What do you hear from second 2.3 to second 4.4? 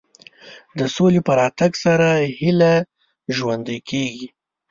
هیله ژوندۍ کېږي.